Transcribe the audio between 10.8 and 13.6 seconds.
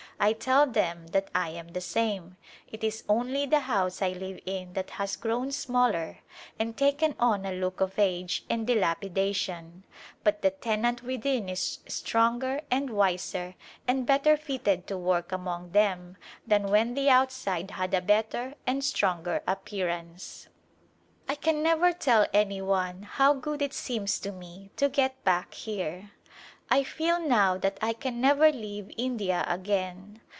within is stronger and wiser